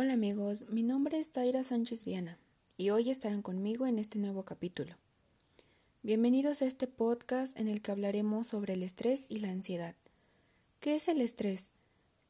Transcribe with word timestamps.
Hola 0.00 0.12
amigos, 0.12 0.64
mi 0.68 0.84
nombre 0.84 1.18
es 1.18 1.32
Taira 1.32 1.64
Sánchez 1.64 2.04
Viana 2.04 2.38
y 2.76 2.90
hoy 2.90 3.10
estarán 3.10 3.42
conmigo 3.42 3.84
en 3.84 3.98
este 3.98 4.20
nuevo 4.20 4.44
capítulo. 4.44 4.94
Bienvenidos 6.04 6.62
a 6.62 6.66
este 6.66 6.86
podcast 6.86 7.58
en 7.58 7.66
el 7.66 7.82
que 7.82 7.90
hablaremos 7.90 8.46
sobre 8.46 8.74
el 8.74 8.84
estrés 8.84 9.26
y 9.28 9.40
la 9.40 9.50
ansiedad. 9.50 9.96
¿Qué 10.78 10.94
es 10.94 11.08
el 11.08 11.20
estrés? 11.20 11.72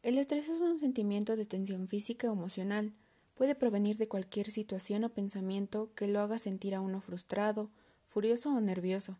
El 0.02 0.16
estrés 0.16 0.48
es 0.48 0.58
un 0.62 0.80
sentimiento 0.80 1.36
de 1.36 1.44
tensión 1.44 1.88
física 1.88 2.30
o 2.30 2.32
emocional. 2.32 2.94
Puede 3.34 3.54
provenir 3.54 3.98
de 3.98 4.08
cualquier 4.08 4.50
situación 4.50 5.04
o 5.04 5.10
pensamiento 5.10 5.90
que 5.94 6.08
lo 6.08 6.20
haga 6.20 6.38
sentir 6.38 6.74
a 6.74 6.80
uno 6.80 7.02
frustrado, 7.02 7.68
furioso 8.06 8.48
o 8.48 8.62
nervioso. 8.62 9.18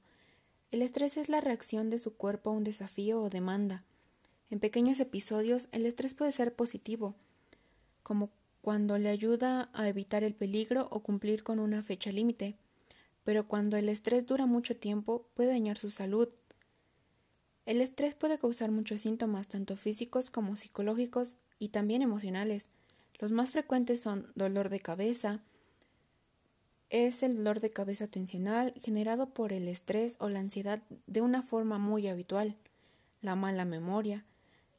El 0.70 0.80
estrés 0.80 1.18
es 1.18 1.28
la 1.28 1.42
reacción 1.42 1.90
de 1.90 1.98
su 1.98 2.14
cuerpo 2.14 2.48
a 2.48 2.54
un 2.54 2.64
desafío 2.64 3.20
o 3.20 3.28
demanda. 3.28 3.84
En 4.48 4.58
pequeños 4.58 5.00
episodios, 5.00 5.68
el 5.70 5.84
estrés 5.84 6.14
puede 6.14 6.32
ser 6.32 6.54
positivo, 6.54 7.14
como 8.02 8.30
cuando 8.68 8.98
le 8.98 9.08
ayuda 9.08 9.70
a 9.72 9.88
evitar 9.88 10.24
el 10.24 10.34
peligro 10.34 10.88
o 10.90 11.00
cumplir 11.00 11.42
con 11.42 11.58
una 11.58 11.82
fecha 11.82 12.12
límite, 12.12 12.58
pero 13.24 13.48
cuando 13.48 13.78
el 13.78 13.88
estrés 13.88 14.26
dura 14.26 14.44
mucho 14.44 14.76
tiempo 14.76 15.26
puede 15.32 15.52
dañar 15.52 15.78
su 15.78 15.88
salud. 15.88 16.28
El 17.64 17.80
estrés 17.80 18.14
puede 18.14 18.38
causar 18.38 18.70
muchos 18.70 19.00
síntomas, 19.00 19.48
tanto 19.48 19.74
físicos 19.78 20.28
como 20.28 20.54
psicológicos 20.54 21.38
y 21.58 21.70
también 21.70 22.02
emocionales. 22.02 22.68
Los 23.18 23.32
más 23.32 23.48
frecuentes 23.52 24.02
son 24.02 24.30
dolor 24.34 24.68
de 24.68 24.80
cabeza, 24.80 25.40
es 26.90 27.22
el 27.22 27.36
dolor 27.36 27.60
de 27.60 27.70
cabeza 27.70 28.06
tensional 28.06 28.74
generado 28.82 29.32
por 29.32 29.54
el 29.54 29.66
estrés 29.66 30.16
o 30.20 30.28
la 30.28 30.40
ansiedad 30.40 30.82
de 31.06 31.22
una 31.22 31.42
forma 31.42 31.78
muy 31.78 32.06
habitual, 32.06 32.54
la 33.22 33.34
mala 33.34 33.64
memoria, 33.64 34.26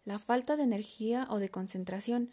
la 0.06 0.20
falta 0.20 0.58
de 0.58 0.62
energía 0.62 1.26
o 1.32 1.40
de 1.40 1.50
concentración, 1.50 2.30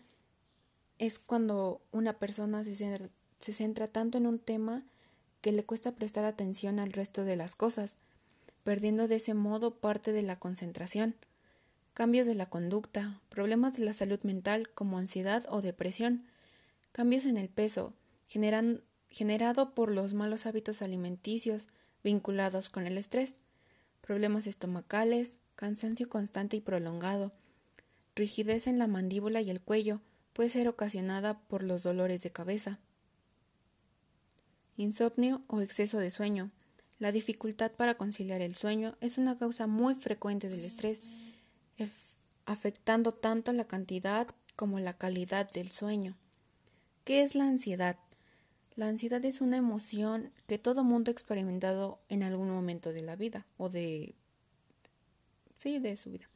es 0.99 1.19
cuando 1.19 1.81
una 1.93 2.19
persona 2.19 2.65
se 2.65 2.77
centra, 2.77 3.09
se 3.41 3.53
centra 3.53 3.89
tanto 3.89 4.19
en 4.19 4.27
un 4.27 4.39
tema 4.39 4.85
que 5.41 5.53
le 5.53 5.65
cuesta 5.65 5.93
prestar 5.93 6.25
atención 6.25 6.79
al 6.79 6.93
resto 6.93 7.25
de 7.25 7.37
las 7.37 7.55
cosas, 7.55 7.99
perdiendo 8.65 9.07
de 9.07 9.17
ese 9.17 9.35
modo 9.35 9.77
parte 9.77 10.13
de 10.13 10.23
la 10.23 10.39
concentración. 10.39 11.15
Cambios 11.95 12.27
de 12.27 12.35
la 12.35 12.47
conducta, 12.47 13.21
problemas 13.29 13.77
de 13.77 13.85
la 13.85 13.93
salud 13.93 14.21
mental 14.23 14.69
como 14.75 14.99
ansiedad 14.99 15.47
o 15.49 15.63
depresión, 15.63 16.25
cambios 16.93 17.27
en 17.27 17.37
el 17.37 17.49
peso, 17.49 17.93
generan, 18.29 18.83
generado 19.09 19.75
por 19.75 19.93
los 19.93 20.15
malos 20.15 20.47
hábitos 20.47 20.83
alimenticios 20.83 21.69
vinculados 22.03 22.69
con 22.69 22.87
el 22.87 22.99
estrés, 22.99 23.39
problemas 24.01 24.47
estomacales, 24.47 25.39
cansancio 25.55 26.09
constante 26.09 26.57
y 26.57 26.61
prolongado, 26.61 27.33
rigidez 28.15 28.67
en 28.67 28.79
la 28.79 28.87
mandíbula 28.87 29.41
y 29.41 29.51
el 29.51 29.61
cuello, 29.61 30.01
puede 30.37 30.51
ser 30.51 30.69
ocasionada 30.69 31.39
por 31.49 31.63
los 31.63 31.83
dolores 31.83 32.23
de 32.23 32.31
cabeza. 32.31 32.79
Insomnio 34.77 35.43
o 35.47 35.63
exceso 35.63 35.99
de 35.99 36.11
sueño. 36.11 36.51
La 36.99 37.11
dificultad 37.11 37.73
para 37.73 37.95
conciliar 37.95 38.43
el 38.43 38.55
sueño 38.55 38.99
es 39.01 39.17
una 39.17 39.39
causa 39.39 39.67
muy 39.67 39.95
frecuente 39.95 40.51
del 40.51 40.63
estrés, 40.63 41.01
afectando 42.45 43.13
tanto 43.13 43.51
la 43.55 43.65
cantidad 43.65 44.29
como 44.57 44.79
la 44.79 44.93
calidad 44.93 45.51
del 45.51 45.71
sueño. 45.71 46.19
¿Qué 47.05 47.23
es 47.23 47.35
la 47.35 47.45
ansiedad? 47.45 47.97
La 48.75 48.89
ansiedad 48.89 49.25
es 49.25 49.41
una 49.41 49.57
emoción 49.57 50.33
que 50.47 50.59
todo 50.59 50.85
mundo 50.85 51.11
ha 51.11 51.13
experimentado 51.13 51.99
en 52.11 52.23
algún 52.23 52.51
momento 52.51 52.93
de 52.93 53.01
la 53.01 53.17
vida 53.17 53.47
o 53.57 53.71
de 53.71 54.15
sí, 55.57 55.79
de 55.79 55.97
su 55.97 56.11
vida 56.11 56.29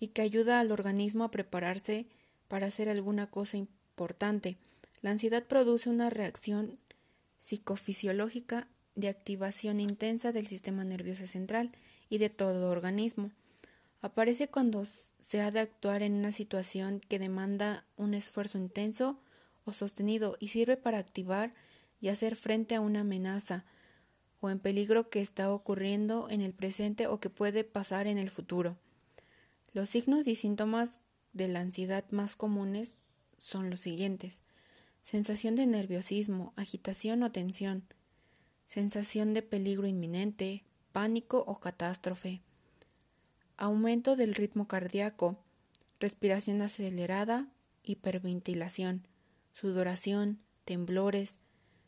y 0.00 0.08
que 0.08 0.22
ayuda 0.22 0.58
al 0.58 0.72
organismo 0.72 1.24
a 1.24 1.30
prepararse 1.30 2.06
para 2.48 2.66
hacer 2.66 2.88
alguna 2.88 3.30
cosa 3.30 3.56
importante. 3.56 4.56
La 5.02 5.10
ansiedad 5.10 5.44
produce 5.44 5.88
una 5.88 6.10
reacción 6.10 6.78
psicofisiológica 7.38 8.68
de 8.94 9.08
activación 9.08 9.80
intensa 9.80 10.32
del 10.32 10.46
sistema 10.46 10.84
nervioso 10.84 11.26
central 11.26 11.72
y 12.08 12.18
de 12.18 12.30
todo 12.30 12.70
organismo. 12.70 13.30
Aparece 14.00 14.48
cuando 14.48 14.84
se 14.84 15.40
ha 15.40 15.50
de 15.50 15.60
actuar 15.60 16.02
en 16.02 16.14
una 16.14 16.32
situación 16.32 17.00
que 17.00 17.18
demanda 17.18 17.84
un 17.96 18.14
esfuerzo 18.14 18.58
intenso 18.58 19.20
o 19.64 19.72
sostenido 19.72 20.36
y 20.38 20.48
sirve 20.48 20.76
para 20.76 20.98
activar 20.98 21.54
y 22.00 22.08
hacer 22.08 22.36
frente 22.36 22.74
a 22.74 22.80
una 22.80 23.00
amenaza 23.00 23.64
o 24.40 24.50
en 24.50 24.60
peligro 24.60 25.08
que 25.08 25.20
está 25.20 25.52
ocurriendo 25.52 26.28
en 26.30 26.40
el 26.40 26.52
presente 26.52 27.06
o 27.06 27.20
que 27.20 27.30
puede 27.30 27.64
pasar 27.64 28.06
en 28.06 28.18
el 28.18 28.30
futuro. 28.30 28.76
Los 29.72 29.90
signos 29.90 30.26
y 30.26 30.34
síntomas 30.34 31.00
de 31.36 31.48
la 31.48 31.60
ansiedad 31.60 32.04
más 32.10 32.36
comunes 32.36 32.96
son 33.38 33.70
los 33.70 33.80
siguientes. 33.80 34.42
Sensación 35.02 35.54
de 35.54 35.66
nerviosismo, 35.66 36.52
agitación 36.56 37.22
o 37.22 37.30
tensión, 37.30 37.84
sensación 38.66 39.34
de 39.34 39.42
peligro 39.42 39.86
inminente, 39.86 40.64
pánico 40.92 41.44
o 41.46 41.60
catástrofe, 41.60 42.42
aumento 43.56 44.16
del 44.16 44.34
ritmo 44.34 44.66
cardíaco, 44.66 45.38
respiración 46.00 46.60
acelerada, 46.62 47.48
hiperventilación, 47.84 49.06
sudoración, 49.52 50.40
temblores, 50.64 51.38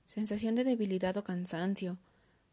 sensación 0.06 0.54
de 0.54 0.65
debilidad 0.65 1.16
o 1.16 1.25
cansancio, 1.25 1.98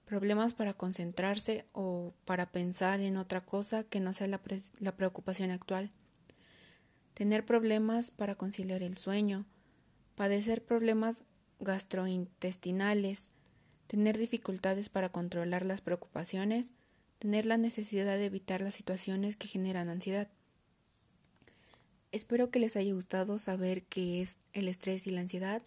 problemas 0.06 0.54
para 0.54 0.74
concentrarse 0.74 1.66
o 1.74 2.14
para 2.26 2.52
pensar 2.52 3.00
en 3.02 3.18
otra 3.18 3.42
cosa 3.42 3.84
que 3.84 4.00
no 4.00 4.14
sea 4.14 4.28
la, 4.28 4.96
preocupación 4.96 5.52
actual 5.52 5.92
tener 7.16 7.46
problemas 7.46 8.12
para 8.12 8.36
conciliar 8.36 8.84
el 8.84 8.98
sueño, 8.98 9.46
padecer 10.16 10.64
problemas 10.64 11.24
gastrointestinales, 11.60 13.32
tener 13.88 14.18
dificultades 14.18 14.90
para 14.90 15.10
controlar 15.10 15.66
las 15.66 15.82
preocupaciones, 15.82 16.74
tener 17.18 17.46
la 17.46 17.58
necesidad 17.58 18.18
de 18.18 18.26
evitar 18.26 18.62
las 18.62 18.76
situaciones 18.76 19.38
que 19.38 19.48
generan 19.48 19.90
ansiedad. 19.90 20.30
Espero 22.12 22.52
que 22.52 22.60
les 22.60 22.76
haya 22.76 22.94
gustado 22.94 23.40
saber 23.40 23.84
qué 23.84 24.22
es 24.22 24.38
el 24.54 24.68
estrés 24.68 25.08
y 25.08 25.12
la 25.12 25.22
ansiedad 25.22 25.64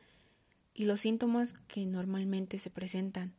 y 0.75 0.85
los 0.85 1.01
síntomas 1.01 1.55
que 1.67 1.87
normalmente 1.87 2.59
se 2.59 2.71
presentan. 2.71 3.35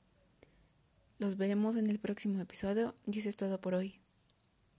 Los 1.19 1.37
veremos 1.37 1.75
en 1.75 1.89
el 1.89 1.99
próximo 1.99 2.41
episodio 2.41 2.95
y 3.05 3.19
eso 3.19 3.29
es 3.29 3.35
todo 3.35 3.61
por 3.61 3.75
hoy. 3.75 3.99